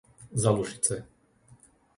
[0.43, 0.95] Zalužice